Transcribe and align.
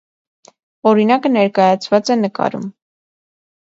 Օրինակը 0.93 1.33
ներկայացված 1.35 2.13
է 2.17 2.21
նկարում։ 2.27 2.69